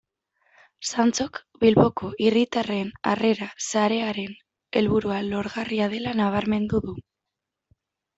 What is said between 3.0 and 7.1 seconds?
Harrera Sarearen helburua lorgarria dela nabarmendu du.